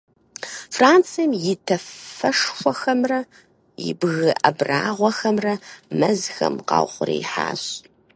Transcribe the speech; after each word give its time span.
Францием 0.75 1.31
и 1.51 1.53
тафэшхуэхэмрэ 1.65 3.19
и 3.89 3.91
бгы 3.99 4.29
абрагъуэхэмрэ 4.47 5.53
мэзхэм 5.97 6.55
къаухъуреихьащ. 6.67 7.63